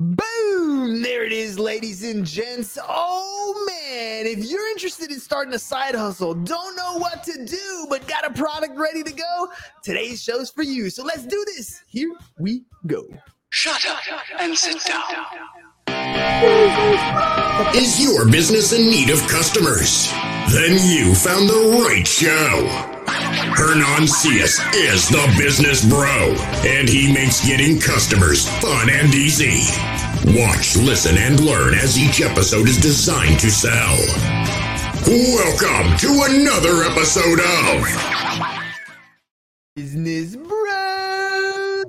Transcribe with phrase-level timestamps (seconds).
[0.00, 1.02] Boom!
[1.02, 2.78] There it is, ladies and gents.
[2.82, 7.86] Oh man, if you're interested in starting a side hustle, don't know what to do,
[7.90, 9.48] but got a product ready to go,
[9.82, 10.88] today's show's for you.
[10.88, 11.82] So let's do this.
[11.86, 13.06] Here we go.
[13.50, 14.00] Shut up
[14.40, 15.04] and sit down.
[17.74, 20.10] Is your business in need of customers?
[20.50, 22.99] Then you found the right show.
[23.60, 26.34] Hernan Cias is the business bro,
[26.64, 29.60] and he makes getting customers fun and easy.
[30.34, 33.98] Watch, listen, and learn as each episode is designed to sell.
[35.06, 37.84] Welcome to another episode of
[39.76, 41.84] Business Bros.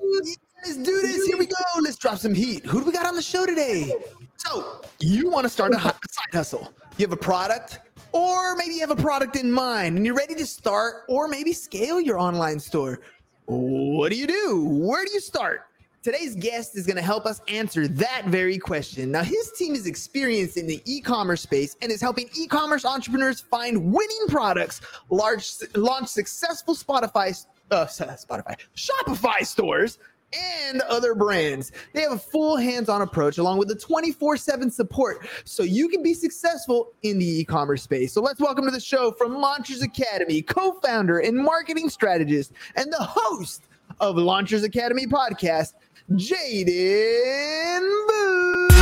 [0.65, 1.25] Let's do this.
[1.25, 1.55] Here we go.
[1.79, 2.65] Let's drop some heat.
[2.65, 3.95] Who do we got on the show today?
[4.35, 5.95] So, you want to start a side
[6.33, 6.73] hustle.
[6.97, 7.79] You have a product,
[8.11, 11.53] or maybe you have a product in mind and you're ready to start or maybe
[11.53, 13.01] scale your online store.
[13.45, 14.65] What do you do?
[14.69, 15.67] Where do you start?
[16.03, 19.11] Today's guest is going to help us answer that very question.
[19.11, 23.93] Now, his team is experienced in the e-commerce space and is helping e-commerce entrepreneurs find
[23.93, 29.97] winning products, large launch successful Spotify uh, Spotify Shopify stores
[30.33, 31.71] and other brands.
[31.93, 36.13] They have a full hands-on approach along with the 24/7 support so you can be
[36.13, 38.13] successful in the e-commerce space.
[38.13, 43.03] So let's welcome to the show from Launchers Academy, co-founder and marketing strategist and the
[43.03, 43.63] host
[43.99, 45.73] of Launchers Academy podcast,
[46.11, 48.80] Jaden Booth.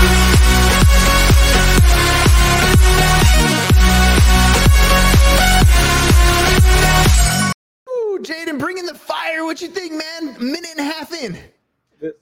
[8.22, 9.46] Jaden, bring in the fire.
[9.46, 10.36] What you think, man?
[10.40, 11.38] Minute and a half in.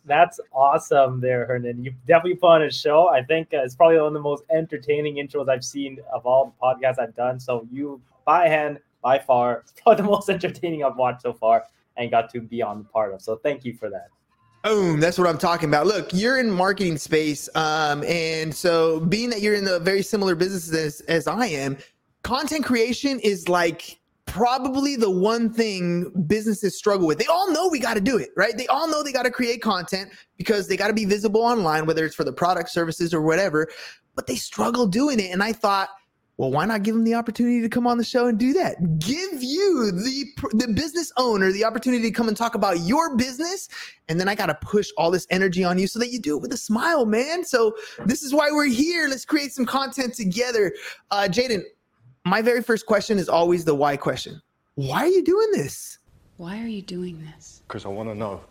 [0.06, 1.84] That's awesome there, Hernan.
[1.84, 3.09] You definitely put on a show.
[3.09, 6.45] I think uh, it's probably one of the most entertaining intros I've seen of all
[6.45, 7.40] the podcasts I've done.
[7.40, 11.66] So you, by hand, by far, it's probably the most entertaining I've watched so far
[11.95, 13.22] and got to be on the part of.
[13.22, 14.09] So thank you for that.
[14.64, 15.88] Boom, that's what I'm talking about.
[15.88, 20.36] Look, you're in marketing space, um, and so being that you're in the very similar
[20.36, 21.78] businesses as, as I am,
[22.23, 23.97] content creation is like
[24.28, 27.18] probably the one thing businesses struggle with.
[27.18, 28.56] They all know we got to do it, right?
[28.56, 31.88] They all know they got to create content because they got to be visible online,
[31.88, 33.68] whether it's for the product, services, or whatever.
[34.16, 35.90] But they struggle doing it, and I thought,
[36.38, 39.00] well, why not give them the opportunity to come on the show and do that?
[39.00, 43.69] Give you the the business owner the opportunity to come and talk about your business,
[44.07, 46.38] and then I got to push all this energy on you so that you do
[46.38, 47.44] it with a smile, man.
[47.44, 47.75] So
[48.06, 49.07] this is why we're here.
[49.07, 50.73] Let's create some content together.
[51.09, 51.63] Uh, Jaden,
[52.28, 54.42] my very first question is always the why question.
[54.76, 56.00] Why are you doing this?
[56.38, 57.64] Why are you doing this?
[57.68, 58.42] Because I want to know.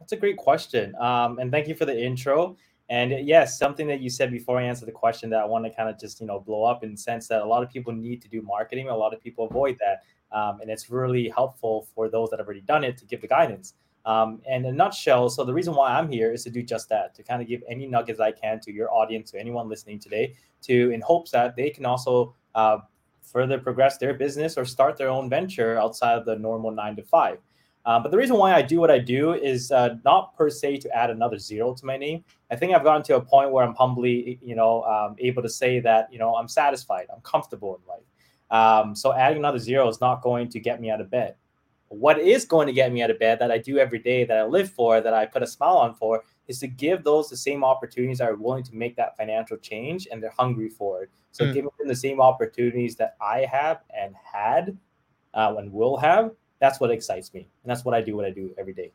[0.00, 0.94] That's a great question.
[0.96, 2.56] Um, and thank you for the intro.
[2.88, 5.70] And yes, something that you said before I answer the question that I want to
[5.70, 7.92] kind of just you know blow up in the sense that a lot of people
[7.92, 8.88] need to do marketing.
[8.88, 10.04] A lot of people avoid that,
[10.36, 13.28] um, and it's really helpful for those that have already done it to give the
[13.28, 13.74] guidance.
[14.06, 16.88] Um, and in a nutshell, so the reason why I'm here is to do just
[16.88, 19.98] that, to kind of give any nuggets I can to your audience, to anyone listening
[19.98, 22.78] today, to in hopes that they can also uh,
[23.20, 27.02] further progress their business or start their own venture outside of the normal nine to
[27.02, 27.38] five.
[27.84, 30.78] Um, but the reason why I do what I do is uh, not per se
[30.78, 32.24] to add another zero to my name.
[32.50, 35.48] I think I've gotten to a point where I'm humbly, you know, um, able to
[35.48, 38.06] say that, you know, I'm satisfied, I'm comfortable in life.
[38.50, 41.36] Um, so adding another zero is not going to get me out of bed.
[41.88, 44.36] What is going to get me out of bed that I do every day, that
[44.36, 47.36] I live for, that I put a smile on for, is to give those the
[47.36, 51.10] same opportunities that are willing to make that financial change and they're hungry for it.
[51.32, 51.52] So Mm.
[51.52, 54.76] giving them the same opportunities that I have and had
[55.34, 57.48] uh, and will have, that's what excites me.
[57.62, 58.92] And that's what I do, what I do every day.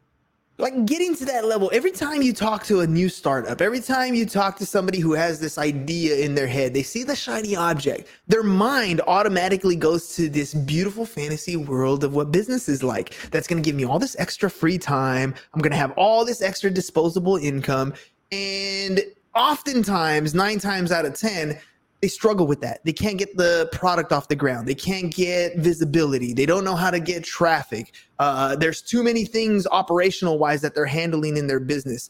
[0.61, 4.13] Like getting to that level every time you talk to a new startup every time
[4.13, 7.55] you talk to somebody who has this idea in their head they see the shiny
[7.55, 8.07] object.
[8.27, 13.15] Their mind automatically goes to this beautiful fantasy world of what business is like.
[13.31, 15.33] That's going to give me all this extra free time.
[15.53, 17.93] I'm going to have all this extra disposable income.
[18.31, 19.01] And
[19.35, 21.59] oftentimes nine times out of ten
[22.01, 22.83] they struggle with that.
[22.83, 24.67] They can't get the product off the ground.
[24.67, 26.33] They can't get visibility.
[26.33, 27.93] They don't know how to get traffic.
[28.17, 32.09] Uh, there's too many things operational wise that they're handling in their business.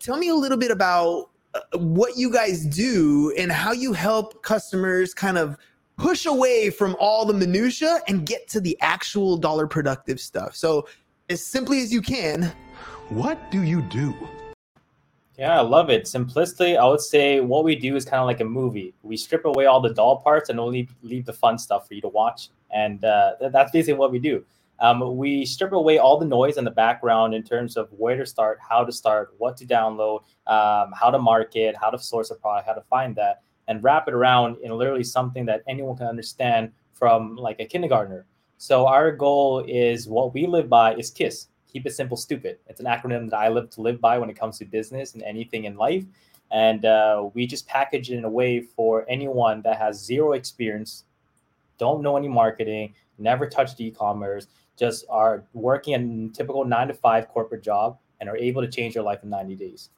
[0.00, 4.42] Tell me a little bit about uh, what you guys do and how you help
[4.42, 5.56] customers kind of
[5.96, 10.56] push away from all the minutia and get to the actual dollar productive stuff.
[10.56, 10.88] So,
[11.28, 12.52] as simply as you can,
[13.10, 14.14] What do you do?
[15.40, 16.04] Yeah, I love it.
[16.04, 18.92] Simplistically, I would say what we do is kind of like a movie.
[19.02, 22.02] We strip away all the dull parts and only leave the fun stuff for you
[22.02, 22.50] to watch.
[22.70, 24.44] And uh, th- that's basically what we do.
[24.80, 28.26] Um, we strip away all the noise in the background in terms of where to
[28.26, 32.34] start, how to start, what to download, um, how to market, how to source a
[32.34, 36.06] product, how to find that, and wrap it around in literally something that anyone can
[36.06, 38.26] understand from like a kindergartner.
[38.58, 42.58] So our goal is what we live by is KISS, keep it simple, stupid.
[42.66, 45.22] It's an acronym that I live to live by when it comes to business and
[45.22, 46.04] anything in life.
[46.50, 51.04] And uh, we just package it in a way for anyone that has zero experience,
[51.78, 57.28] don't know any marketing, never touched e-commerce, just are working a typical nine to five
[57.28, 59.90] corporate job and are able to change their life in 90 days.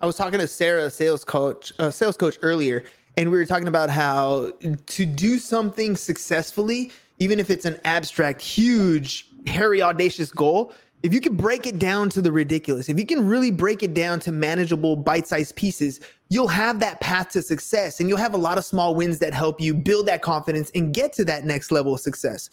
[0.00, 2.84] I was talking to Sarah, sales coach, uh, sales coach earlier,
[3.16, 4.52] and we were talking about how
[4.86, 10.72] to do something successfully, even if it's an abstract, huge, hairy, audacious goal,
[11.04, 13.92] if you can break it down to the ridiculous, if you can really break it
[13.92, 16.00] down to manageable bite-sized pieces,
[16.30, 19.34] you'll have that path to success and you'll have a lot of small wins that
[19.34, 22.48] help you build that confidence and get to that next level of success.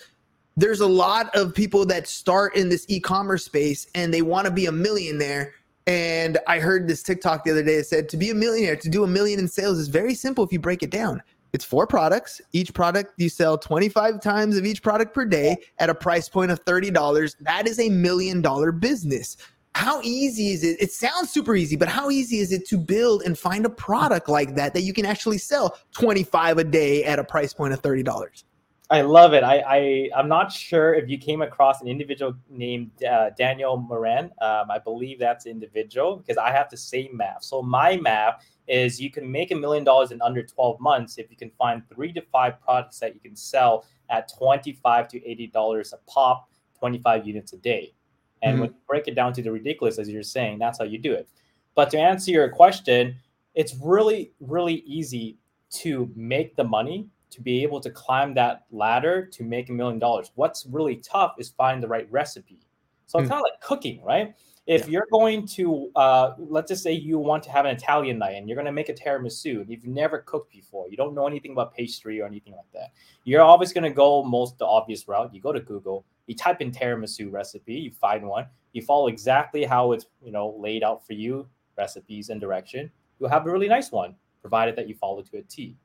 [0.57, 4.51] There's a lot of people that start in this e-commerce space and they want to
[4.51, 5.53] be a millionaire.
[5.87, 8.89] And I heard this TikTok the other day that said to be a millionaire, to
[8.89, 11.23] do a million in sales is very simple if you break it down.
[11.53, 12.39] It's four products.
[12.53, 16.51] Each product you sell 25 times of each product per day at a price point
[16.51, 17.35] of $30.
[17.41, 19.37] That is a million dollar business.
[19.75, 20.81] How easy is it?
[20.81, 24.27] It sounds super easy, but how easy is it to build and find a product
[24.27, 27.81] like that that you can actually sell 25 a day at a price point of
[27.81, 28.43] $30?
[28.89, 29.41] I love it.
[29.45, 34.25] I, I I'm not sure if you came across an individual named uh, Daniel Moran.
[34.41, 37.43] Um, I believe that's individual because I have the same math.
[37.43, 41.29] So my math is you can make a million dollars in under 12 months if
[41.29, 45.47] you can find three to five products that you can sell at 25 to 80
[45.47, 47.93] dollars a pop, 25 units a day.
[48.41, 48.61] And mm-hmm.
[48.61, 51.11] when you break it down to the ridiculous, as you're saying, that's how you do
[51.11, 51.27] it.
[51.75, 53.17] But to answer your question,
[53.55, 55.37] it's really, really easy
[55.71, 59.99] to make the money to be able to climb that ladder to make a million
[59.99, 60.31] dollars.
[60.35, 62.59] What's really tough is find the right recipe.
[63.07, 63.31] So it's mm.
[63.31, 64.33] kind of like cooking, right?
[64.67, 64.91] If yeah.
[64.91, 68.47] you're going to, uh, let's just say you want to have an Italian night and
[68.47, 71.51] you're going to make a tiramisu, and you've never cooked before, you don't know anything
[71.51, 72.91] about pastry or anything like that,
[73.23, 75.33] you're always going to go most the obvious route.
[75.33, 79.65] You go to Google, you type in tiramisu recipe, you find one, you follow exactly
[79.65, 81.47] how it's you know laid out for you,
[81.77, 82.91] recipes and direction.
[83.19, 85.75] You'll have a really nice one, provided that you follow to a T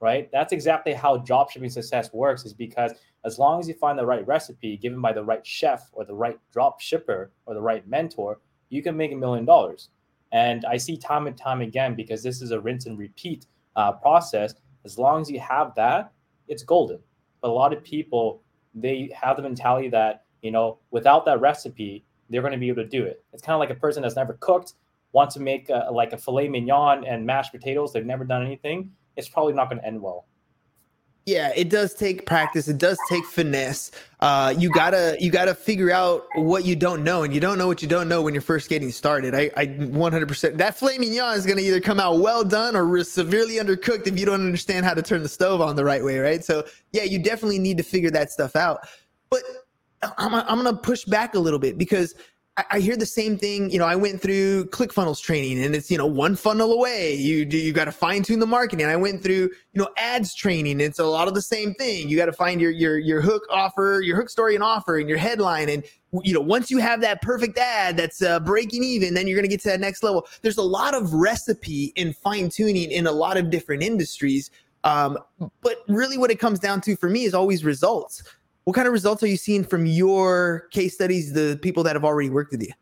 [0.00, 0.28] right?
[0.32, 2.92] That's exactly how dropshipping success works, is because
[3.24, 6.14] as long as you find the right recipe given by the right chef or the
[6.14, 9.90] right drop shipper or the right mentor, you can make a million dollars.
[10.32, 13.46] And I see time and time again because this is a rinse and repeat
[13.76, 14.54] uh, process.
[14.84, 16.12] As long as you have that,
[16.48, 16.98] it's golden.
[17.40, 18.42] But a lot of people,
[18.74, 22.82] they have the mentality that, you know, without that recipe, they're going to be able
[22.82, 23.24] to do it.
[23.32, 24.74] It's kind of like a person that's never cooked,
[25.12, 27.92] wants to make a, like a filet mignon and mashed potatoes.
[27.92, 30.26] They've never done anything it's probably not going to end well.
[31.26, 32.68] Yeah, it does take practice.
[32.68, 33.90] It does take finesse.
[34.20, 37.66] Uh, you gotta you gotta figure out what you don't know, and you don't know
[37.66, 39.34] what you don't know when you're first getting started.
[39.34, 43.54] I, I 100% that filet mignon is gonna either come out well done or severely
[43.54, 46.44] undercooked if you don't understand how to turn the stove on the right way, right?
[46.44, 48.86] So yeah, you definitely need to figure that stuff out.
[49.30, 49.44] But
[50.18, 52.14] I'm I'm gonna push back a little bit because
[52.56, 53.68] I hear the same thing.
[53.70, 57.14] You know, I went through ClickFunnels training and it's, you know, one funnel away.
[57.16, 58.86] You you got to fine tune the marketing.
[58.86, 60.80] I went through, you know, ads training.
[60.80, 62.08] It's a lot of the same thing.
[62.08, 65.08] You got to find your, your, your hook offer, your hook story and offer and
[65.08, 65.68] your headline.
[65.68, 65.82] And,
[66.22, 69.48] you know, once you have that perfect ad that's uh, breaking even, then you're going
[69.48, 70.24] to get to that next level.
[70.42, 74.52] There's a lot of recipe and fine tuning in a lot of different industries.
[74.84, 75.18] Um,
[75.60, 78.22] but really what it comes down to for me is always results
[78.64, 82.04] what kind of results are you seeing from your case studies, the people that have
[82.04, 82.72] already worked with you?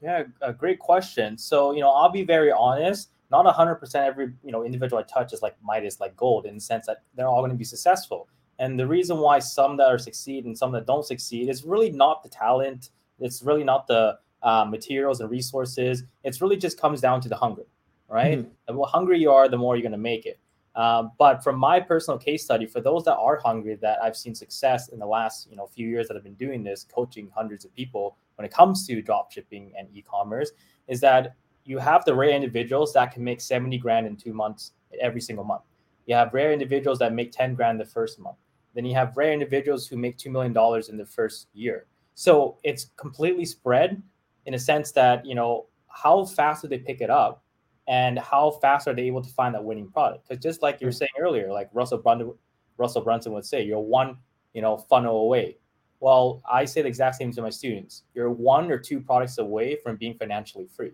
[0.00, 1.36] Yeah, a great question.
[1.36, 3.10] So, you know, I'll be very honest.
[3.30, 6.60] Not 100% every, you know, individual I touch is like Midas, like gold in the
[6.60, 8.28] sense that they're all going to be successful.
[8.58, 11.90] And the reason why some that are succeed and some that don't succeed is really
[11.90, 12.90] not the talent.
[13.20, 16.04] It's really not the uh, materials and resources.
[16.24, 17.66] It's really just comes down to the hunger,
[18.08, 18.38] right?
[18.38, 18.50] Mm-hmm.
[18.66, 20.38] The more hungry you are, the more you're going to make it.
[20.78, 24.32] Um, but from my personal case study, for those that are hungry, that I've seen
[24.32, 27.64] success in the last you know few years that I've been doing this, coaching hundreds
[27.64, 30.52] of people when it comes to drop shipping and e-commerce,
[30.86, 34.72] is that you have the rare individuals that can make 70 grand in two months
[35.00, 35.62] every single month.
[36.06, 38.36] You have rare individuals that make 10 grand the first month.
[38.74, 40.56] Then you have rare individuals who make $2 million
[40.88, 41.86] in the first year.
[42.14, 44.00] So it's completely spread
[44.46, 47.42] in a sense that, you know, how fast do they pick it up?
[47.88, 50.28] And how fast are they able to find that winning product?
[50.28, 52.34] Because just like you were saying earlier, like Russell Brunson,
[52.76, 54.18] Russell Brunson would say, you're one,
[54.52, 55.56] you know, funnel away.
[56.00, 58.04] Well, I say the exact same to my students.
[58.14, 60.92] You're one or two products away from being financially free.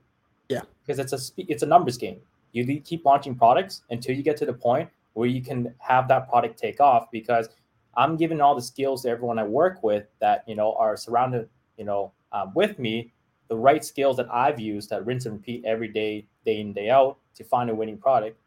[0.49, 2.21] Yeah, because it's a it's a numbers game.
[2.53, 6.29] You keep launching products until you get to the point where you can have that
[6.29, 7.11] product take off.
[7.11, 7.49] Because
[7.97, 11.49] I'm giving all the skills to everyone I work with that you know are surrounded,
[11.77, 13.13] you know, um, with me
[13.49, 16.91] the right skills that I've used that rinse and repeat every day, day in, day
[16.91, 18.39] out to find a winning product.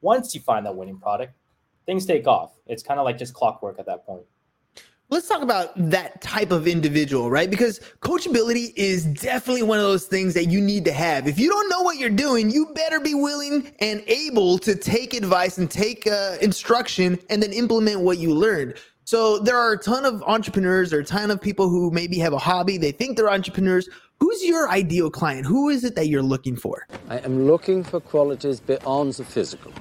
[0.00, 1.32] Once you find that winning product,
[1.86, 2.52] things take off.
[2.66, 4.22] It's kind of like just clockwork at that point.
[5.10, 7.48] let's talk about that type of individual, right?
[7.48, 11.26] Because coachability is definitely one of those things that you need to have.
[11.26, 15.14] If you don't know what you're doing, you better be willing and able to take
[15.14, 18.74] advice and take uh, instruction and then implement what you learned.
[19.04, 22.34] So there are a ton of entrepreneurs, or a ton of people who maybe have
[22.34, 23.88] a hobby, they think they're entrepreneurs.
[24.20, 25.46] Who's your ideal client?
[25.46, 26.86] Who is it that you're looking for?
[27.08, 29.72] I am looking for qualities beyond the physical.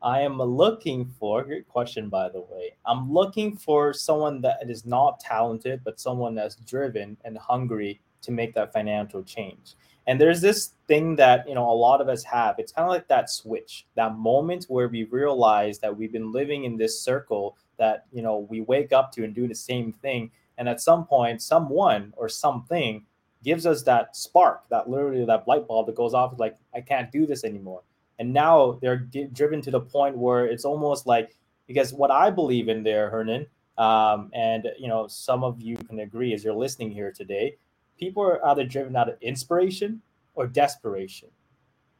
[0.00, 2.76] I am looking for great question by the way.
[2.86, 8.30] I'm looking for someone that is not talented, but someone that's driven and hungry to
[8.30, 9.74] make that financial change.
[10.06, 12.54] And there's this thing that you know a lot of us have.
[12.58, 16.64] It's kind of like that switch, that moment where we realize that we've been living
[16.64, 20.30] in this circle that you know we wake up to and do the same thing.
[20.58, 23.06] And at some point, someone or something
[23.42, 27.10] gives us that spark, that literally that light bulb that goes off like, I can't
[27.10, 27.82] do this anymore
[28.18, 31.36] and now they're driven to the point where it's almost like
[31.66, 33.46] because what I believe in there, Hernan,
[33.76, 37.56] um, and you know some of you can agree as you're listening here today,
[37.98, 40.02] people are either driven out of inspiration
[40.34, 41.28] or desperation.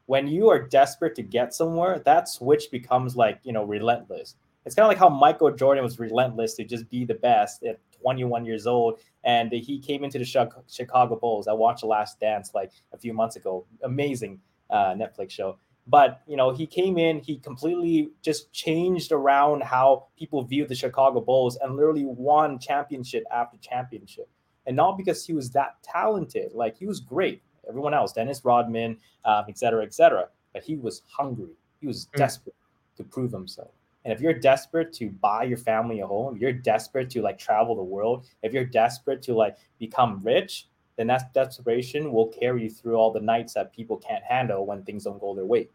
[0.07, 4.35] When you are desperate to get somewhere, that switch becomes like you know relentless.
[4.69, 7.81] It's kind of like how Michael Jordan was relentless to just be the best at
[8.01, 10.25] 21 years old, and he came into the
[10.69, 11.49] Chicago Bulls.
[11.49, 13.67] I watched The Last Dance like a few months ago.
[13.83, 15.59] Amazing uh, Netflix show
[15.89, 20.75] but you know, he came in, he completely just changed around how people view the
[20.75, 24.29] Chicago Bulls and literally won championship after championship.
[24.67, 27.43] And not because he was that talented, like he was great.
[27.67, 30.29] Everyone else, Dennis Rodman, um, et cetera, et cetera.
[30.53, 31.57] But he was hungry.
[31.81, 32.19] He was mm.
[32.19, 32.55] desperate
[32.99, 33.71] to prove himself.
[34.09, 37.77] And if you're desperate to buy your family a home, you're desperate to like travel
[37.77, 42.71] the world, if you're desperate to like become rich, then that desperation will carry you
[42.71, 45.69] through all the nights that people can't handle when things don't go their way.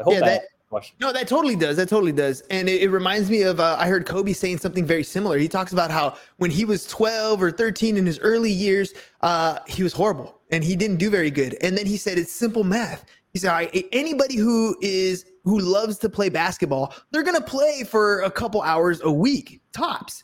[0.00, 1.76] I hope yeah, that, that no, that totally does.
[1.76, 2.40] That totally does.
[2.50, 5.38] And it, it reminds me of uh, I heard Kobe saying something very similar.
[5.38, 9.60] He talks about how when he was 12 or 13 in his early years, uh,
[9.68, 11.56] he was horrible and he didn't do very good.
[11.62, 13.04] And then he said it's simple math.
[13.32, 18.30] He said, anybody who is who loves to play basketball, they're gonna play for a
[18.30, 20.22] couple hours a week tops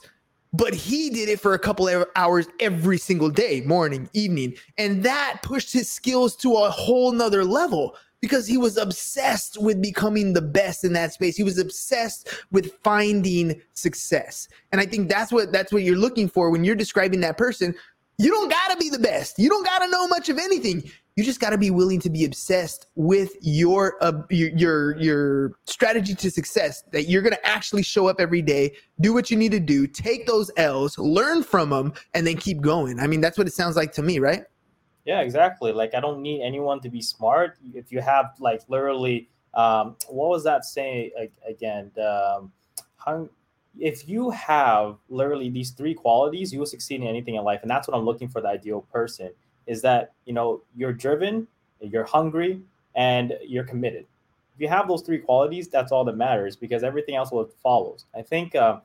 [0.52, 5.02] but he did it for a couple of hours every single day morning evening and
[5.02, 10.32] that pushed his skills to a whole nother level because he was obsessed with becoming
[10.32, 11.36] the best in that space.
[11.36, 14.48] He was obsessed with finding success.
[14.72, 17.74] And I think that's what that's what you're looking for when you're describing that person.
[18.18, 19.38] You don't got to be the best.
[19.38, 20.90] You don't got to know much of anything.
[21.16, 25.52] You just got to be willing to be obsessed with your, uh, your your your
[25.64, 29.36] strategy to success that you're going to actually show up every day, do what you
[29.38, 33.00] need to do, take those L's, learn from them and then keep going.
[33.00, 34.44] I mean, that's what it sounds like to me, right?
[35.06, 35.72] Yeah, exactly.
[35.72, 37.56] Like I don't need anyone to be smart.
[37.72, 41.12] If you have like literally, um, what was that saying
[41.48, 41.92] again?
[41.96, 42.52] Um,
[42.96, 43.30] hung,
[43.78, 47.70] if you have literally these three qualities, you will succeed in anything in life, and
[47.70, 48.42] that's what I'm looking for.
[48.42, 49.30] The ideal person
[49.66, 51.46] is that you know you're driven,
[51.80, 52.60] you're hungry,
[52.94, 54.06] and you're committed.
[54.54, 58.04] If you have those three qualities, that's all that matters because everything else will follows.
[58.14, 58.54] I think.
[58.54, 58.80] Uh,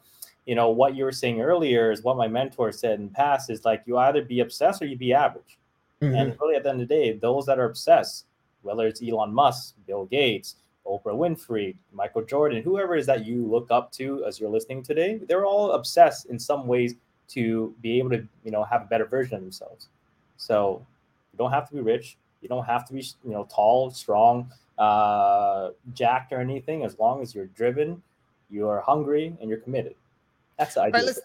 [0.47, 3.51] you know what you were saying earlier is what my mentor said in the past
[3.51, 5.59] is like you either be obsessed or you be average
[6.01, 6.15] Mm-hmm.
[6.15, 8.25] And really, at the end of the day, those that are obsessed,
[8.63, 13.69] whether it's Elon Musk, Bill Gates, Oprah Winfrey, Michael Jordan, whoever is that you look
[13.69, 16.95] up to as you're listening today, they're all obsessed in some ways
[17.29, 19.89] to be able to, you know, have a better version of themselves.
[20.41, 20.83] So
[21.31, 22.17] you don't have to be rich.
[22.41, 26.83] You don't have to be, you know, tall, strong, uh, jacked or anything.
[26.83, 28.01] As long as you're driven,
[28.50, 29.93] you are hungry, and you're committed.
[30.57, 30.93] That's the idea.
[30.93, 31.19] Right, let's,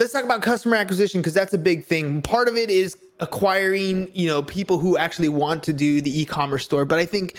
[0.00, 2.20] let's talk about customer acquisition because that's a big thing.
[2.20, 6.64] Part of it is acquiring, you know, people who actually want to do the e-commerce
[6.64, 6.84] store.
[6.84, 7.36] But I think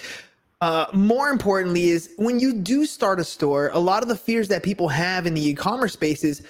[0.62, 4.48] uh, more importantly is when you do start a store, a lot of the fears
[4.48, 6.42] that people have in the e-commerce space is,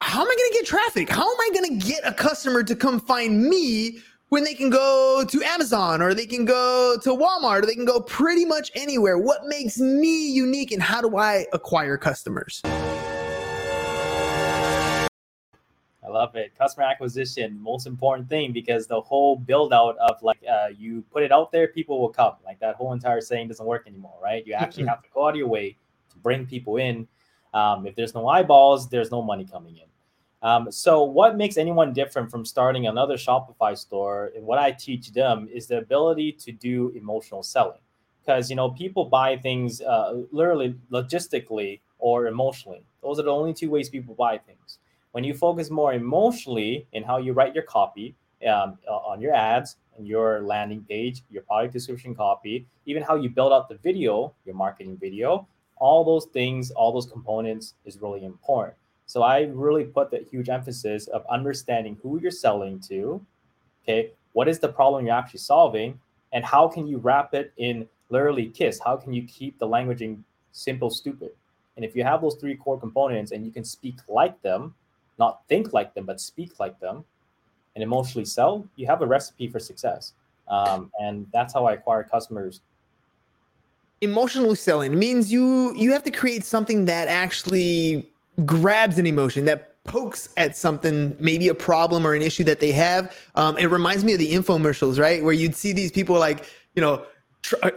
[0.00, 1.08] how am I going to get traffic?
[1.08, 4.70] How am I going to get a customer to come find me when they can
[4.70, 8.70] go to Amazon or they can go to Walmart or they can go pretty much
[8.74, 9.18] anywhere?
[9.18, 12.60] What makes me unique and how do I acquire customers?
[12.64, 12.98] I
[16.08, 16.56] love it.
[16.56, 21.24] Customer acquisition, most important thing because the whole build out of like uh, you put
[21.24, 22.34] it out there, people will come.
[22.44, 24.46] Like that whole entire saying doesn't work anymore, right?
[24.46, 25.76] You actually have to go out of your way
[26.10, 27.08] to bring people in.
[27.54, 29.86] Um, if there's no eyeballs, there's no money coming in.
[30.42, 34.32] Um, so, what makes anyone different from starting another Shopify store?
[34.36, 37.80] And what I teach them is the ability to do emotional selling.
[38.20, 42.82] Because you know, people buy things uh, literally logistically or emotionally.
[43.02, 44.78] Those are the only two ways people buy things.
[45.12, 48.14] When you focus more emotionally in how you write your copy
[48.46, 53.30] um, on your ads and your landing page, your product description copy, even how you
[53.30, 58.24] build out the video, your marketing video, all those things, all those components is really
[58.24, 58.76] important.
[59.06, 63.24] So I really put that huge emphasis of understanding who you're selling to,
[63.84, 65.98] okay, what is the problem you're actually solving,
[66.32, 68.80] and how can you wrap it in literally KISS?
[68.84, 70.18] How can you keep the languaging
[70.52, 71.30] simple, stupid?
[71.76, 74.74] And if you have those three core components and you can speak like them,
[75.18, 77.04] not think like them, but speak like them,
[77.74, 80.14] and emotionally sell, you have a recipe for success.
[80.48, 82.60] Um, and that's how I acquire customers.
[84.00, 88.10] Emotionally selling means you you have to create something that actually
[88.44, 92.72] grabs an emotion that pokes at something, maybe a problem or an issue that they
[92.72, 93.16] have.
[93.34, 95.22] Um, it reminds me of the infomercials, right?
[95.22, 97.04] Where you'd see these people like, you know,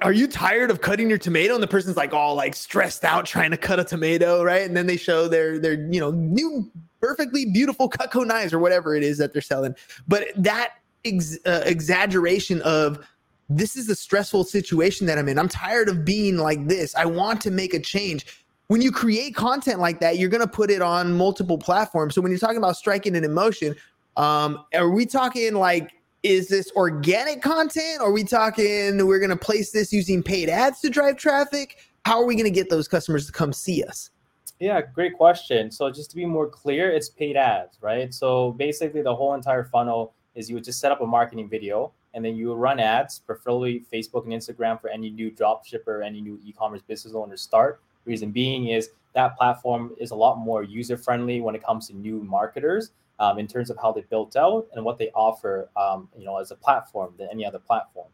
[0.01, 1.53] are you tired of cutting your tomato?
[1.53, 4.63] And the person's like all like stressed out trying to cut a tomato, right?
[4.63, 8.95] And then they show their their you know new perfectly beautiful Cutco knives or whatever
[8.95, 9.75] it is that they're selling.
[10.07, 10.73] But that
[11.05, 13.07] ex- uh, exaggeration of
[13.49, 15.39] this is a stressful situation that I'm in.
[15.39, 16.95] I'm tired of being like this.
[16.95, 18.25] I want to make a change.
[18.69, 22.13] When you create content like that, you're going to put it on multiple platforms.
[22.13, 23.75] So when you're talking about striking an emotion,
[24.15, 27.99] um, are we talking like is this organic content?
[27.99, 31.77] Are we talking we're going to place this using paid ads to drive traffic?
[32.05, 34.11] How are we going to get those customers to come see us?
[34.59, 35.71] Yeah, great question.
[35.71, 38.13] So just to be more clear, it's paid ads, right?
[38.13, 41.91] So basically, the whole entire funnel is you would just set up a marketing video
[42.13, 46.21] and then you run ads, preferably Facebook and Instagram for any new drop shipper, any
[46.21, 47.81] new e-commerce business owner start.
[48.09, 51.95] Reason being is that platform is a lot more user friendly when it comes to
[51.95, 56.09] new marketers um, in terms of how they built out and what they offer, um,
[56.17, 58.07] you know, as a platform than any other platform.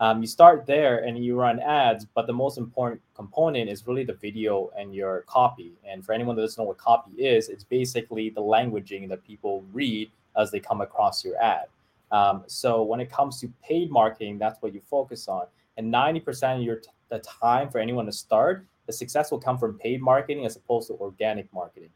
[0.00, 4.04] Um, you start there and you run ads, but the most important component is really
[4.04, 5.72] the video and your copy.
[5.88, 9.64] And for anyone that doesn't know what copy is, it's basically the languaging that people
[9.72, 11.66] read as they come across your ad.
[12.10, 15.46] Um, so when it comes to paid marketing, that's what you focus on.
[15.76, 19.58] And 90% of your t- the time for anyone to start, the success will come
[19.58, 21.90] from paid marketing as opposed to organic marketing.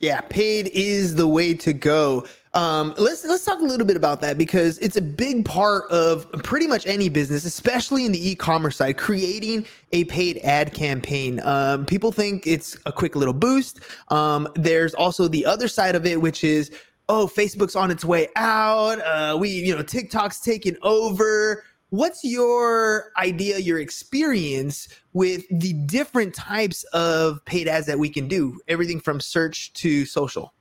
[0.00, 2.24] Yeah, paid is the way to go.
[2.54, 6.30] Um, let's let's talk a little bit about that because it's a big part of
[6.44, 8.96] pretty much any business, especially in the e-commerce side.
[8.96, 11.40] Creating a paid ad campaign.
[11.42, 13.80] Um, people think it's a quick little boost.
[14.08, 16.70] Um, there's also the other side of it, which is
[17.08, 19.00] oh, Facebook's on its way out.
[19.00, 26.34] Uh, we you know TikTok's taking over what's your idea, your experience with the different
[26.34, 28.60] types of paid ads that we can do?
[28.68, 30.52] Everything from search to social.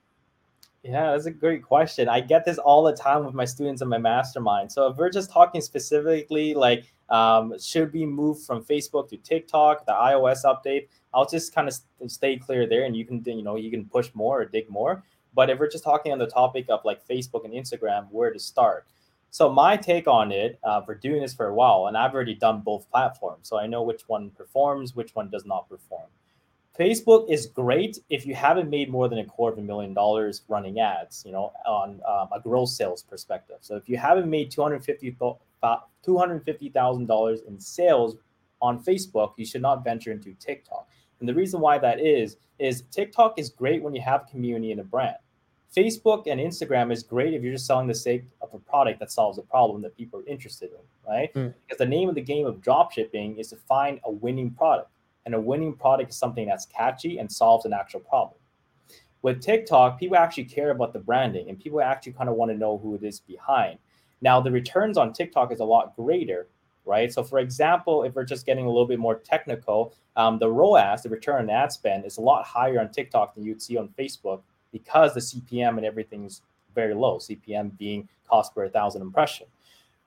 [0.83, 2.07] Yeah, that's a great question.
[2.07, 4.71] I get this all the time with my students in my mastermind.
[4.71, 9.85] So if we're just talking specifically, like, um, should we move from Facebook to TikTok,
[9.85, 10.87] the iOS update?
[11.13, 11.77] I'll just kind of
[12.09, 15.03] stay clear there, and you can, you know, you can push more or dig more.
[15.33, 18.39] But if we're just talking on the topic of like Facebook and Instagram, where to
[18.39, 18.85] start?
[19.29, 22.33] So my take on it uh, for doing this for a while, and I've already
[22.35, 26.07] done both platforms, so I know which one performs, which one does not perform.
[26.79, 30.43] Facebook is great if you haven't made more than a quarter of a million dollars
[30.47, 33.57] running ads, you know, on um, a gross sales perspective.
[33.61, 38.15] So if you haven't made two hundred fifty two hundred fifty thousand dollars in sales
[38.61, 40.87] on Facebook, you should not venture into TikTok.
[41.19, 44.81] And the reason why that is is TikTok is great when you have community and
[44.81, 45.17] a brand.
[45.75, 49.11] Facebook and Instagram is great if you're just selling the sake of a product that
[49.11, 51.33] solves a problem that people are interested in, right?
[51.33, 51.53] Mm.
[51.65, 54.89] Because the name of the game of drop shipping is to find a winning product.
[55.25, 58.39] And a winning product is something that's catchy and solves an actual problem.
[59.23, 62.57] With TikTok, people actually care about the branding and people actually kind of want to
[62.57, 63.77] know who it is behind.
[64.21, 66.47] Now, the returns on TikTok is a lot greater,
[66.85, 67.11] right?
[67.11, 71.03] So, for example, if we're just getting a little bit more technical, um, the ROAS,
[71.03, 73.89] the return on ad spend, is a lot higher on TikTok than you'd see on
[73.99, 76.41] Facebook because the CPM and everything is
[76.75, 79.47] very low, CPM being cost per thousand impression.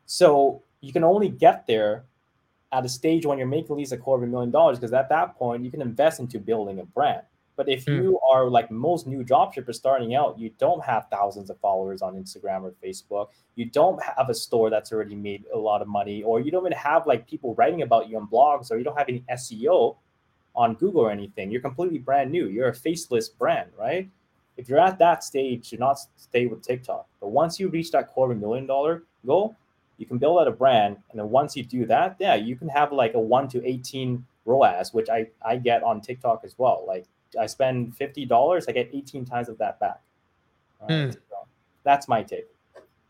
[0.07, 2.05] So you can only get there
[2.73, 4.92] at a stage when you're making at least a quarter of a million dollars because
[4.92, 7.23] at that point you can invest into building a brand.
[7.57, 7.94] But if mm.
[7.94, 12.14] you are like most new dropshippers starting out, you don't have thousands of followers on
[12.14, 13.29] Instagram or Facebook.
[13.55, 16.62] You don't have a store that's already made a lot of money, or you don't
[16.62, 19.96] even have like people writing about you on blogs, or you don't have any SEO
[20.55, 21.51] on Google or anything.
[21.51, 22.46] You're completely brand new.
[22.49, 24.09] You're a faceless brand, right?
[24.61, 27.07] If you're at that stage, do not stay with TikTok.
[27.18, 29.57] But once you reach that quarter million dollar goal,
[29.96, 30.99] you can build out a brand.
[31.11, 34.25] And then once you do that, yeah, you can have like a one to 18
[34.44, 36.85] ROAS, which I, I get on TikTok as well.
[36.87, 37.07] Like
[37.38, 40.01] I spend $50, I get 18 times of that back.
[40.83, 40.90] Right?
[40.90, 41.12] Mm.
[41.14, 41.46] So
[41.83, 42.46] that's my take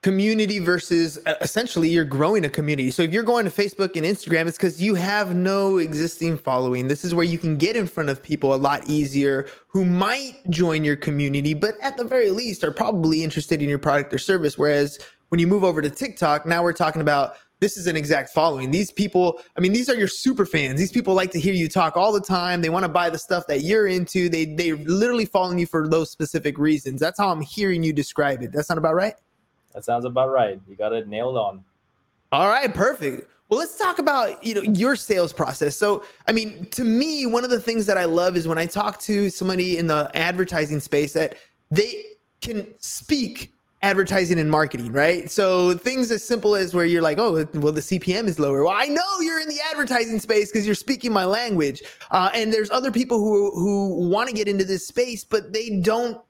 [0.03, 2.91] community versus uh, essentially you're growing a community.
[2.91, 6.89] So if you're going to Facebook and Instagram, it's because you have no existing following.
[6.89, 10.39] This is where you can get in front of people a lot easier who might
[10.49, 14.19] join your community, but at the very least are probably interested in your product or
[14.19, 14.57] service.
[14.57, 18.31] Whereas when you move over to TikTok, now we're talking about this is an exact
[18.31, 18.71] following.
[18.71, 20.79] These people, I mean, these are your super fans.
[20.79, 22.63] These people like to hear you talk all the time.
[22.63, 24.31] They want to buy the stuff that you're into.
[24.31, 27.01] They they literally following you for those specific reasons.
[27.01, 28.53] That's how I'm hearing you describe it.
[28.53, 29.15] That's not about right?
[29.75, 30.61] That sounds about right.
[30.69, 31.65] You got it nailed on.
[32.33, 33.29] All right, perfect.
[33.49, 35.77] Well, let's talk about you know your sales process.
[35.77, 38.67] So, I mean, to me, one of the things that I love is when I
[38.67, 41.37] talk to somebody in the advertising space that
[41.71, 42.05] they
[42.41, 43.53] can speak
[43.83, 45.31] advertising and marketing, right?
[45.31, 48.63] So things as simple as where you're like, oh, well, the CPM is lower.
[48.63, 51.83] Well, I know you're in the advertising space because you're speaking my language.
[52.11, 55.81] Uh, and there's other people who who want to get into this space, but they
[55.81, 56.21] don't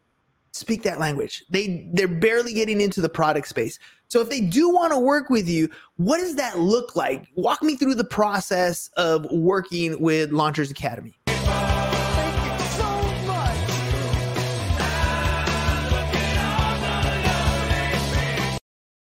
[0.52, 1.44] speak that language.
[1.50, 3.78] They they're barely getting into the product space.
[4.08, 7.28] So if they do want to work with you, what does that look like?
[7.36, 11.16] Walk me through the process of working with Launchers Academy.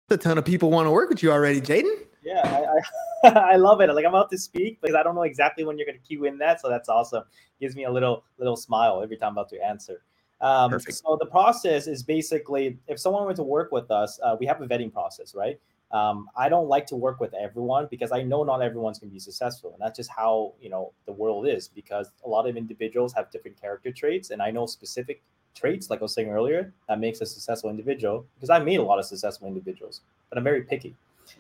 [0.10, 1.91] A ton of people want to work with you already, Jaden.
[2.23, 2.77] Yeah,
[3.23, 3.93] I, I, I love it.
[3.93, 6.25] Like I'm about to speak because I don't know exactly when you're going to cue
[6.25, 7.23] in that, so that's awesome.
[7.60, 10.03] Gives me a little little smile every time I'm about to answer.
[10.43, 10.97] Um, Perfect.
[10.97, 14.62] so the process is basically if someone were to work with us, uh, we have
[14.62, 15.58] a vetting process, right?
[15.91, 19.13] Um, I don't like to work with everyone because I know not everyone's going to
[19.13, 21.69] be successful, and that's just how you know the world is.
[21.69, 25.21] Because a lot of individuals have different character traits, and I know specific
[25.56, 28.25] traits, like I was saying earlier, that makes a successful individual.
[28.36, 30.93] Because I meet a lot of successful individuals, but I'm very picky.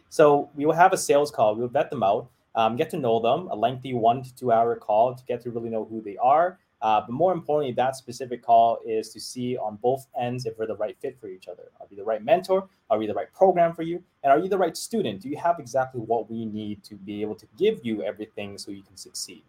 [0.09, 1.55] So we will have a sales call.
[1.55, 4.75] We'll vet them out, um, get to know them, a lengthy one to two hour
[4.77, 6.59] call to get to really know who they are.
[6.83, 10.67] Uh, but more importantly, that specific call is to see on both ends if we're
[10.67, 11.71] the right fit for each other.
[11.79, 12.67] Are we the right mentor?
[12.89, 14.03] Are we the right program for you?
[14.21, 15.21] And are you the right student?
[15.21, 18.71] Do you have exactly what we need to be able to give you everything so
[18.71, 19.43] you can succeed?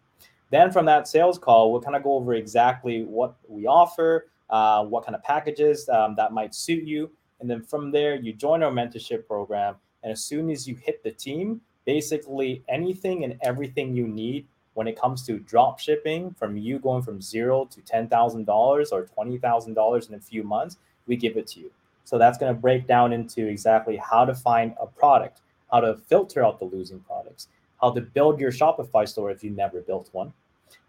[0.49, 4.85] Then from that sales call, we'll kind of go over exactly what we offer, uh,
[4.85, 7.11] what kind of packages um, that might suit you.
[7.41, 9.75] And then from there, you join our mentorship program.
[10.03, 14.87] And as soon as you hit the team, basically anything and everything you need when
[14.87, 18.47] it comes to drop shipping from you going from zero to $10,000
[18.91, 21.71] or $20,000 in a few months, we give it to you.
[22.03, 25.95] So that's going to break down into exactly how to find a product, how to
[25.95, 27.47] filter out the losing products,
[27.81, 30.33] how to build your Shopify store if you never built one,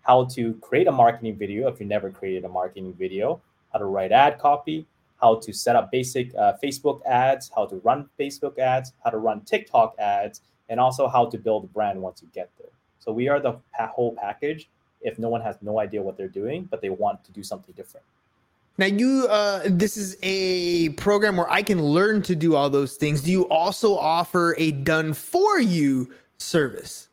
[0.03, 3.41] how to create a marketing video if you never created a marketing video,
[3.73, 4.87] how to write ad copy,
[5.21, 9.19] how to set up basic uh, Facebook ads, how to run Facebook ads, how to
[9.19, 12.76] run TikTok ads, and also how to build a brand once you get there.
[13.07, 14.69] So we are the whole package
[15.01, 17.73] if no one has no idea what they're doing, but they want to do something
[17.75, 18.05] different.
[18.79, 22.97] Now you uh this is a program where I can learn to do all those
[22.97, 23.23] things.
[23.23, 27.09] Do you also offer a done for you service?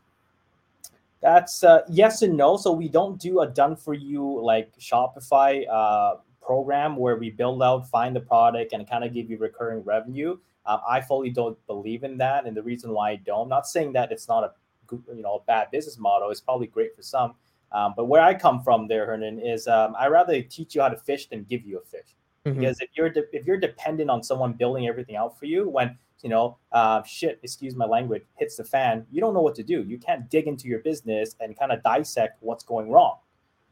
[1.21, 2.57] That's uh, yes and no.
[2.57, 7.63] So we don't do a done for you like Shopify uh, program where we build
[7.63, 10.37] out, find the product, and kind of give you recurring revenue.
[10.65, 13.67] Um, I fully don't believe in that, and the reason why I don't, I'm not
[13.67, 14.51] saying that it's not a
[14.91, 16.29] you know a bad business model.
[16.29, 17.35] It's probably great for some,
[17.71, 20.89] um, but where I come from, there, Hernan, is um, I rather teach you how
[20.89, 22.15] to fish than give you a fish.
[22.45, 22.59] Mhm.
[22.59, 25.97] Because if you're de- if you're dependent on someone building everything out for you, when
[26.21, 29.63] you know uh, shit, excuse my language, hits the fan, you don't know what to
[29.63, 29.83] do.
[29.83, 33.17] You can't dig into your business and kind of dissect what's going wrong.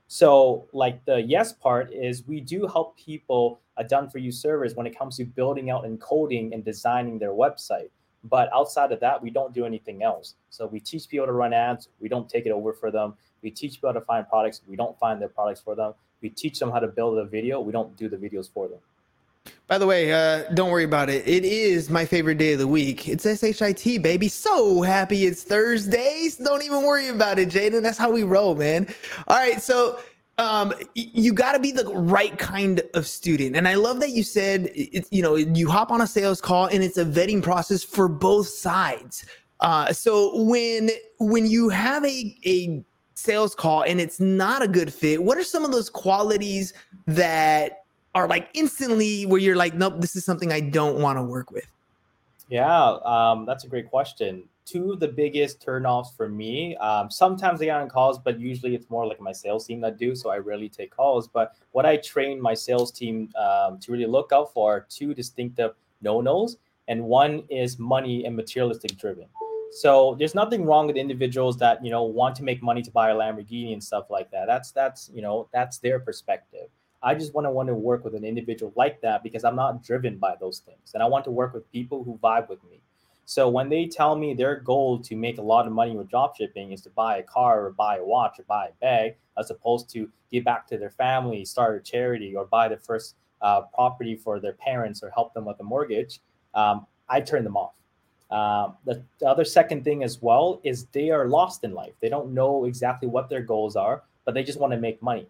[0.08, 4.76] So, like the yes part is we do help people a done for you service
[4.76, 7.90] when it comes to building out and coding and designing their website.
[8.24, 10.36] But outside of that, we don't do anything else.
[10.50, 11.90] So we teach people to run ads.
[12.00, 13.16] We don't take it over for them.
[13.42, 14.62] We teach people to find products.
[14.68, 15.94] We don't find their products for them.
[16.22, 17.60] We teach them how to build a video.
[17.60, 18.80] We don't do the videos for them.
[19.68, 21.28] By the way, uh, don't worry about it.
[21.28, 23.08] It is my favorite day of the week.
[23.08, 24.28] It's SHIT, baby.
[24.28, 26.36] So happy it's Thursdays.
[26.38, 27.82] Don't even worry about it, Jaden.
[27.82, 28.94] That's how we roll, man.
[29.28, 30.00] All right, so
[30.42, 34.24] um, you got to be the right kind of student, and I love that you
[34.24, 37.84] said it's you know you hop on a sales call and it's a vetting process
[37.84, 39.24] for both sides.
[39.60, 44.92] Uh, so when when you have a a sales call and it's not a good
[44.92, 46.74] fit, what are some of those qualities
[47.06, 47.84] that
[48.16, 51.52] are like instantly where you're like, nope, this is something I don't want to work
[51.52, 51.68] with?
[52.50, 54.44] Yeah, um, that's a great question.
[54.72, 56.78] Two of the biggest turnoffs for me.
[56.78, 59.98] Um, sometimes I get on calls, but usually it's more like my sales team that
[59.98, 60.16] do.
[60.16, 61.28] So I rarely take calls.
[61.28, 65.14] But what I train my sales team um, to really look out for are two
[65.14, 66.58] distinctive no nos,
[66.88, 69.26] and one is money and materialistic driven.
[69.72, 73.10] So there's nothing wrong with individuals that you know want to make money to buy
[73.10, 74.46] a Lamborghini and stuff like that.
[74.48, 76.68] That's that's you know that's their perspective.
[77.04, 79.84] I just want to want to work with an individual like that because I'm not
[79.84, 82.82] driven by those things, and I want to work with people who vibe with me.
[83.32, 86.36] So when they tell me their goal to make a lot of money with drop
[86.36, 89.50] shipping is to buy a car or buy a watch or buy a bag, as
[89.50, 93.62] opposed to give back to their family, start a charity, or buy the first uh,
[93.74, 96.20] property for their parents or help them with a mortgage,
[96.56, 97.72] um, I turn them off.
[98.30, 101.94] Uh, the, the other second thing as well is they are lost in life.
[102.02, 105.26] They don't know exactly what their goals are, but they just want to make money,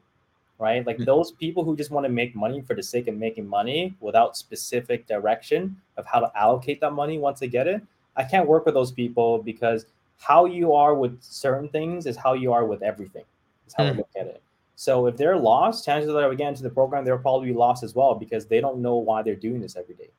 [0.61, 0.85] right?
[0.85, 1.05] Like Mhm.
[1.05, 4.37] those people who just want to make money for the sake of making money without
[4.37, 7.81] specific direction of how to allocate that money once they get it.
[8.15, 9.87] I can't work with those people because
[10.19, 13.25] how you are with certain things is how you are with everything.
[13.67, 13.97] Is how I Mm.
[13.97, 14.41] look at it.
[14.75, 17.83] So if they're lost, chances are we get into the program, they'll probably be lost
[17.83, 20.09] as well because they don't know why they're doing this every day.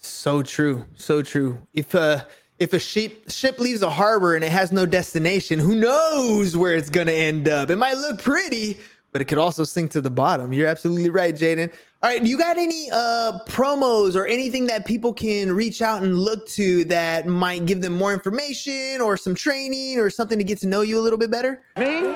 [0.00, 0.84] So true.
[0.96, 1.58] So true.
[1.74, 2.24] If uh
[2.58, 6.74] if a ship ship leaves a harbor and it has no destination, who knows where
[6.74, 7.70] it's gonna end up?
[7.70, 8.78] It might look pretty,
[9.12, 10.52] but it could also sink to the bottom.
[10.52, 11.72] You're absolutely right, Jaden.
[12.02, 16.02] All right, do you got any uh promos or anything that people can reach out
[16.02, 20.44] and look to that might give them more information or some training or something to
[20.44, 21.62] get to know you a little bit better?
[21.76, 22.14] Me?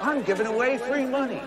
[0.00, 1.42] I'm giving away free money.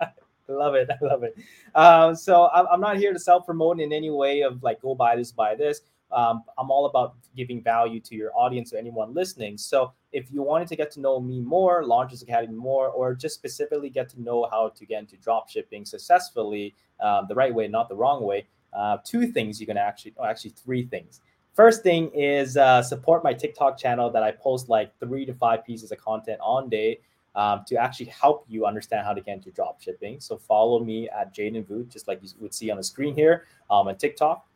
[0.00, 0.08] I
[0.48, 0.88] love it.
[0.90, 1.36] I love it.
[1.74, 4.94] Um, so I'm, I'm not here to self promote in any way of like go
[4.94, 5.80] buy this, buy this.
[6.10, 9.58] Um, I'm all about giving value to your audience or anyone listening.
[9.58, 13.34] So if you wanted to get to know me more, Launches Academy more, or just
[13.34, 17.68] specifically get to know how to get into drop shipping successfully, um, the right way,
[17.68, 21.20] not the wrong way, uh, two things you can actually, oh, actually three things.
[21.54, 25.64] First thing is uh, support my TikTok channel that I post like three to five
[25.66, 27.00] pieces of content on day
[27.34, 30.20] um, to actually help you understand how to get into drop shipping.
[30.20, 33.44] So follow me at Jaden Booth, just like you would see on the screen here
[33.70, 34.47] um, on TikTok.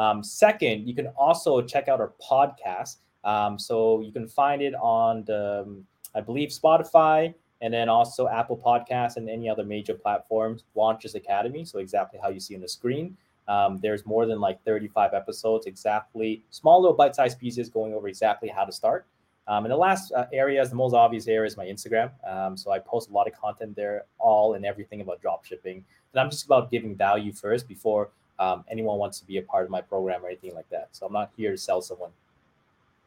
[0.00, 2.96] Um, second, you can also check out our podcast.
[3.22, 8.26] Um, so you can find it on the, um, I believe, Spotify and then also
[8.26, 10.64] Apple Podcasts and any other major platforms.
[10.74, 11.66] Launches Academy.
[11.66, 13.14] So exactly how you see on the screen.
[13.46, 18.48] Um, there's more than like 35 episodes, exactly small little bite-sized pieces going over exactly
[18.48, 19.06] how to start.
[19.48, 22.10] Um, and the last uh, area is the most obvious area is my Instagram.
[22.26, 25.84] Um, so I post a lot of content there, all and everything about drop shipping.
[26.12, 29.64] And I'm just about giving value first before um, anyone wants to be a part
[29.64, 30.88] of my program or anything like that.
[30.92, 32.10] So I'm not here to sell someone.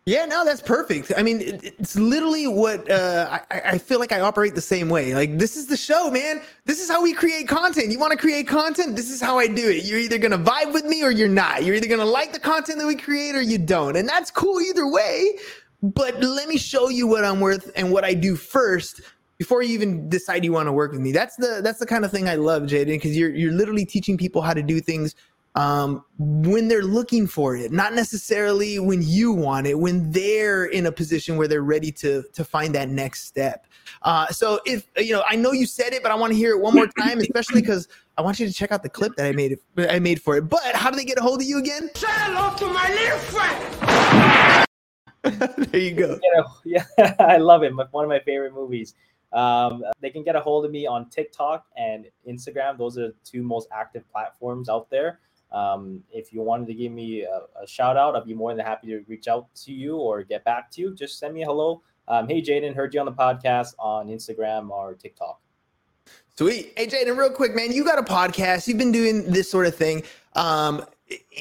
[0.06, 1.14] Yeah, no, that's perfect.
[1.16, 5.16] I mean, it's literally what uh, I, I feel like I operate the same way.
[5.16, 6.42] Like, this is the show, man.
[6.66, 7.90] This is how we create content.
[7.90, 8.98] You want to create content?
[8.98, 9.86] This is how I do it.
[9.86, 11.64] You're either going to vibe with me or you're not.
[11.64, 13.96] You're either going to like the content that we create or you don't.
[13.96, 15.38] And that's cool either way.
[15.82, 19.02] But let me show you what I'm worth and what I do first
[19.44, 21.12] before you even decide you want to work with me.
[21.12, 24.18] That's the that's the kind of thing I love, Jaden, because you're you're literally teaching
[24.18, 25.16] people how to do things
[25.56, 30.86] um, when they're looking for it, not necessarily when you want it, when they're in
[30.86, 33.68] a position where they're ready to to find that next step.
[34.04, 36.52] Uh, so if you know, I know you said it, but I want to hear
[36.52, 39.26] it one more time, especially because I want you to check out the clip that
[39.26, 39.52] I made.
[39.52, 40.44] It, I made for it.
[40.44, 41.90] But how do they get a hold of you again?
[41.96, 44.68] Say hello to my little friend.
[45.72, 46.20] there you go.
[46.66, 47.74] Yeah, yeah, I love it.
[47.92, 48.94] One of my favorite movies.
[49.34, 52.78] Um, they can get a hold of me on TikTok and Instagram.
[52.78, 55.20] Those are the two most active platforms out there.
[55.52, 58.66] Um, if you wanted to give me a, a shout out, I'd be more than
[58.66, 60.96] happy to reach out to you or get back to you.
[60.96, 61.82] Just send me a hello.
[62.08, 65.40] Um, hey, Jaden, heard you on the podcast on Instagram or TikTok.
[66.36, 66.74] Sweet.
[66.76, 68.68] Hey, Jaden, real quick, man, you got a podcast.
[68.68, 70.04] You've been doing this sort of thing.
[70.36, 70.84] Um,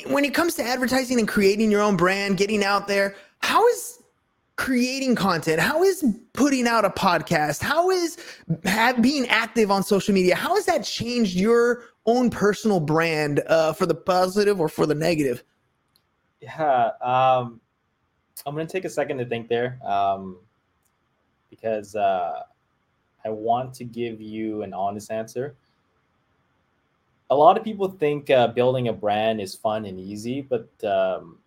[0.09, 4.02] when it comes to advertising and creating your own brand, getting out there, how is
[4.57, 5.61] creating content?
[5.61, 7.63] How is putting out a podcast?
[7.63, 8.19] How is
[8.65, 10.35] have, being active on social media?
[10.35, 14.95] How has that changed your own personal brand uh, for the positive or for the
[14.95, 15.43] negative?
[16.41, 17.61] Yeah, um,
[18.45, 20.39] I'm gonna take a second to think there um,
[21.51, 22.43] because uh,
[23.25, 25.55] I want to give you an honest answer.
[27.31, 31.39] A lot of people think uh, building a brand is fun and easy, but um,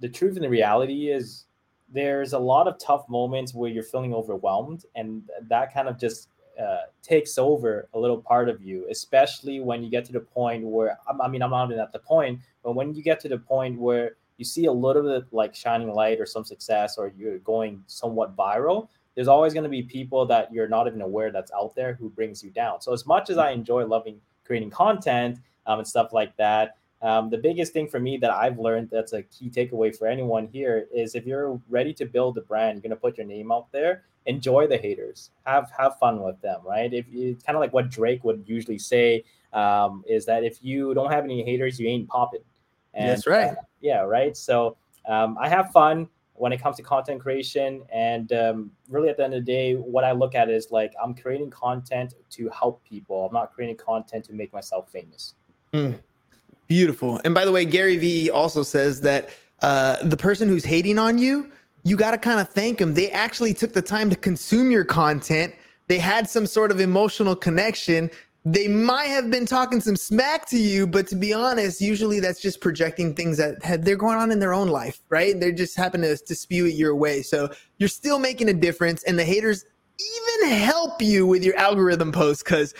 [0.00, 1.44] the truth and the reality is
[1.92, 6.28] there's a lot of tough moments where you're feeling overwhelmed, and that kind of just
[6.60, 10.64] uh, takes over a little part of you, especially when you get to the point
[10.64, 13.38] where I mean, I'm not even at the point, but when you get to the
[13.38, 17.38] point where you see a little bit like shining light or some success, or you're
[17.38, 21.52] going somewhat viral, there's always going to be people that you're not even aware that's
[21.52, 22.80] out there who brings you down.
[22.80, 27.30] So as much as I enjoy loving creating content um, and stuff like that, um,
[27.30, 30.86] the biggest thing for me that I've learned that's a key takeaway for anyone here
[30.94, 33.70] is if you're ready to build a brand, you're going to put your name out
[33.72, 34.04] there.
[34.26, 35.30] Enjoy the haters.
[35.44, 36.92] Have have fun with them, right?
[36.92, 40.94] If it's kind of like what Drake would usually say um, is that if you
[40.94, 42.44] don't have any haters, you ain't popping.
[42.94, 43.50] And, That's right.
[43.50, 44.36] uh, yeah, right.
[44.36, 49.16] So um, I have fun when it comes to content creation, and um, really at
[49.16, 52.48] the end of the day, what I look at is like I'm creating content to
[52.50, 53.26] help people.
[53.26, 55.34] I'm not creating content to make myself famous.
[55.72, 55.98] Mm,
[56.76, 57.20] beautiful.
[57.24, 59.28] And by the way, Gary Vee also says that
[59.60, 61.34] uh, the person who's hating on you,
[61.84, 62.94] you got to kind of thank them.
[62.94, 65.54] They actually took the time to consume your content.
[65.88, 68.10] They had some sort of emotional connection.
[68.44, 72.40] they might have been talking some smack to you, but to be honest, usually that's
[72.40, 75.38] just projecting things that had, they're going on in their own life, right?
[75.38, 77.22] They just happen to, to spew it your way.
[77.22, 79.64] So you're still making a difference, and the haters
[80.00, 82.74] even help you with your algorithm posts because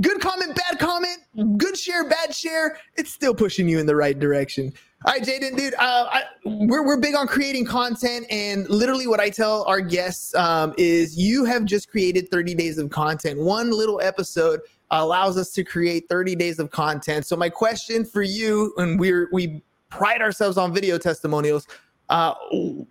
[0.00, 4.18] good comment, bad comment, good share, bad share, it's still pushing you in the right
[4.18, 4.72] direction.
[5.06, 8.26] All right, Jaden, dude, uh, I, we're, we're big on creating content.
[8.30, 12.78] And literally, what I tell our guests um, is you have just created 30 days
[12.78, 13.38] of content.
[13.38, 17.26] One little episode allows us to create 30 days of content.
[17.26, 21.66] So, my question for you, and we're, we pride ourselves on video testimonials,
[22.08, 22.34] uh,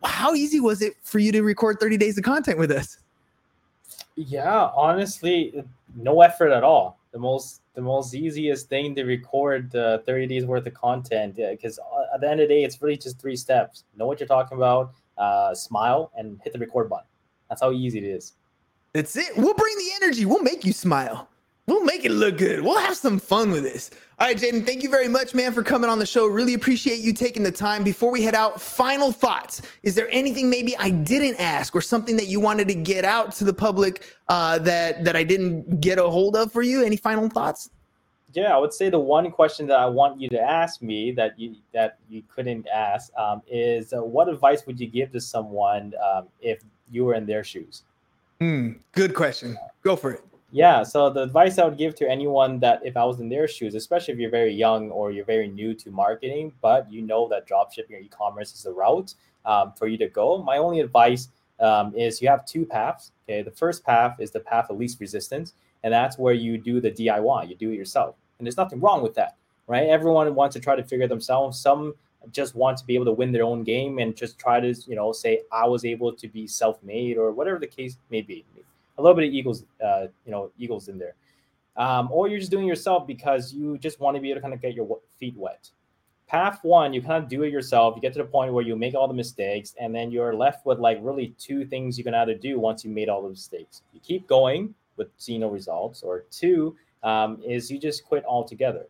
[0.03, 2.99] how easy was it for you to record 30 days of content with us?
[4.15, 5.63] Yeah, honestly,
[5.95, 6.99] no effort at all.
[7.12, 11.79] The most the most easiest thing to record uh, 30 days worth of content because
[11.79, 14.27] uh, at the end of the day, it's really just three steps: know what you're
[14.27, 17.08] talking about, uh, smile, and hit the record button.
[17.49, 18.34] That's how easy it is.
[18.93, 19.36] That's it.
[19.38, 20.25] We'll bring the energy.
[20.25, 21.29] We'll make you smile.
[21.67, 22.62] We'll make it look good.
[22.62, 23.89] We'll have some fun with this.
[24.23, 26.27] All right, Jaden, thank you very much, man, for coming on the show.
[26.27, 27.83] Really appreciate you taking the time.
[27.83, 29.62] Before we head out, final thoughts.
[29.83, 33.33] Is there anything maybe I didn't ask or something that you wanted to get out
[33.33, 36.86] to the public uh, that that I didn't get a hold of for you?
[36.86, 37.69] Any final thoughts?
[38.31, 41.38] Yeah, I would say the one question that I want you to ask me that
[41.38, 45.95] you that you couldn't ask um, is uh, what advice would you give to someone
[46.01, 47.83] um, if you were in their shoes?
[48.39, 49.57] Mm, good question.
[49.83, 50.21] Go for it.
[50.54, 50.84] Yeah.
[50.84, 53.74] So the advice I would give to anyone that if I was in their shoes,
[53.74, 57.48] especially if you're very young or you're very new to marketing, but you know that
[57.50, 61.96] dropshipping or e-commerce is the route um, for you to go, my only advice um,
[61.96, 63.12] is you have two paths.
[63.28, 63.42] Okay.
[63.42, 66.92] The first path is the path of least resistance, and that's where you do the
[66.92, 68.16] DIY, you do it yourself.
[68.38, 69.36] And there's nothing wrong with that,
[69.66, 69.88] right?
[69.88, 71.60] Everyone wants to try to figure themselves.
[71.60, 71.96] Some
[72.32, 74.96] just want to be able to win their own game and just try to, you
[74.96, 78.46] know, say I was able to be self-made or whatever the case may be
[78.97, 81.15] a little bit of Eagles, uh, you know, Eagles in there.
[81.75, 84.53] Um, or you're just doing yourself because you just want to be able to kind
[84.53, 85.69] of get your feet wet.
[86.27, 87.95] Path one, you kind of do it yourself.
[87.95, 90.65] You get to the point where you make all the mistakes, and then you're left
[90.65, 93.82] with like really two things you can either do once you made all the mistakes.
[93.91, 98.86] You keep going with see no results, or two um, is you just quit altogether.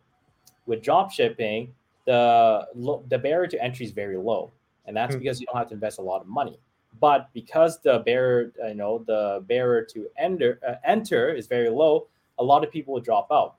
[0.66, 1.74] With drop shipping,
[2.06, 2.66] the
[3.08, 4.52] the barrier to entry is very low,
[4.86, 5.20] and that's mm-hmm.
[5.20, 6.58] because you don't have to invest a lot of money.
[7.00, 12.06] But because the barrier, you know, the barrier to enter uh, enter is very low,
[12.38, 13.56] a lot of people will drop out.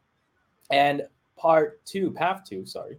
[0.72, 1.04] And
[1.38, 2.98] part two, path two, sorry,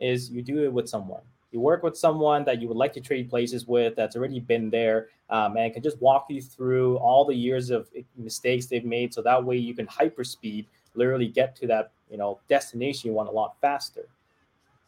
[0.00, 1.22] is you do it with someone.
[1.50, 4.70] You work with someone that you would like to trade places with that's already been
[4.70, 9.12] there um, and can just walk you through all the years of mistakes they've made.
[9.12, 10.64] So that way you can hyperspeed,
[10.94, 14.08] literally get to that you know destination you want a lot faster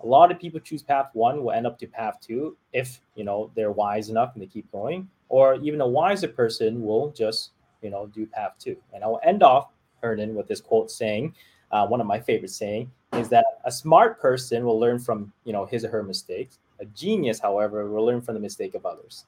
[0.00, 3.24] a lot of people choose path one will end up to path two if you
[3.24, 7.50] know they're wise enough and they keep going or even a wiser person will just
[7.82, 9.70] you know do path two and i'll end off
[10.02, 11.34] hernan with this quote saying
[11.72, 15.52] uh, one of my favorite saying is that a smart person will learn from you
[15.52, 19.26] know his or her mistakes a genius however will learn from the mistake of others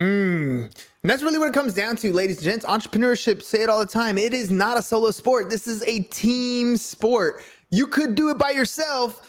[0.00, 0.66] Mm.
[1.02, 2.64] And that's really what it comes down to, ladies and gents.
[2.64, 4.16] Entrepreneurship, say it all the time.
[4.16, 5.50] It is not a solo sport.
[5.50, 7.42] This is a team sport.
[7.70, 9.28] You could do it by yourself,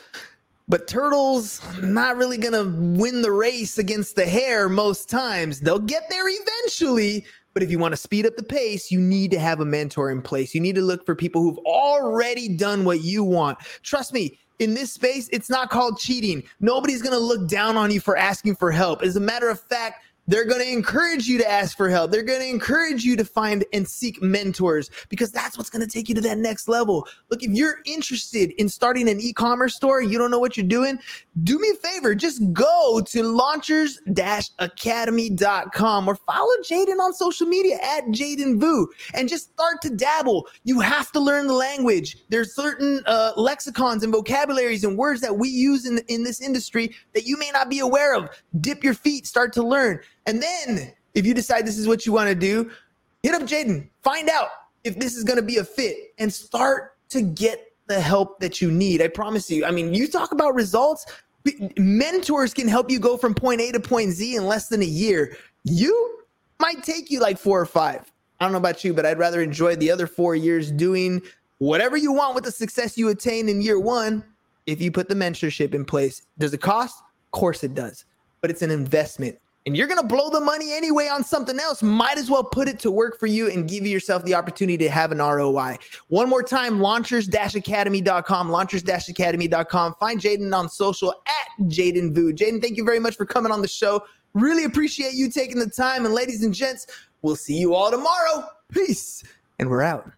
[0.70, 5.60] but turtles not really gonna win the race against the hare most times.
[5.60, 9.32] They'll get there eventually, but if you want to speed up the pace, you need
[9.32, 10.54] to have a mentor in place.
[10.54, 13.58] You need to look for people who've already done what you want.
[13.82, 16.44] Trust me, in this space, it's not called cheating.
[16.60, 19.02] Nobody's going to look down on you for asking for help.
[19.02, 22.12] As a matter of fact, they're going to encourage you to ask for help.
[22.12, 25.92] They're going to encourage you to find and seek mentors because that's what's going to
[25.92, 27.08] take you to that next level.
[27.32, 31.00] Look, if you're interested in starting an e-commerce store, you don't know what you're doing,
[31.44, 38.06] do me a favor, just go to launchers-academy.com or follow Jaden on social media at
[38.10, 40.46] Jaden Booth and just start to dabble.
[40.64, 42.18] You have to learn the language.
[42.30, 46.94] There's certain uh, lexicons and vocabularies and words that we use in, in this industry
[47.16, 48.30] that you may not be aware of.
[48.62, 50.00] Dip your feet, start to learn.
[50.30, 52.70] And then if you decide this is what you want to do,
[53.24, 54.50] hit up Jaden, find out
[54.84, 58.62] if this is going to be a fit and start to get the help that
[58.62, 59.02] you need.
[59.02, 59.66] I promise you.
[59.66, 61.08] I mean, you talk about results,
[61.80, 64.86] mentors can help you go from point A to point Z in less than a
[64.86, 65.36] year.
[65.64, 66.20] You
[66.60, 68.12] might take you like four or five.
[68.40, 71.24] I don't know about you, but I'd rather enjoy the other four years doing
[71.58, 74.24] whatever you want with the success you attain in year one
[74.68, 76.22] if you put the mentorship in place.
[76.38, 77.00] Does it cost?
[77.00, 78.06] Of course it does,
[78.42, 81.84] but it's an investment and you're going to blow the money anyway on something else,
[81.84, 84.90] might as well put it to work for you and give yourself the opportunity to
[84.90, 85.78] have an ROI.
[86.08, 89.96] One more time, launchers-academy.com, launchers-academy.com.
[90.00, 92.36] Find Jaden on social at Jaden Booth.
[92.36, 94.04] Jaden, thank you very much for coming on the show.
[94.34, 96.06] Really appreciate you taking the time.
[96.06, 96.88] And ladies and gents,
[97.22, 98.46] we'll see you all tomorrow.
[98.72, 99.24] Peace
[99.60, 100.12] and we're out.